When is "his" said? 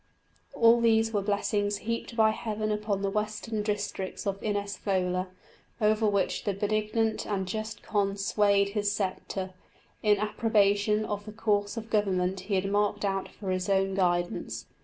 8.69-8.91, 13.51-13.69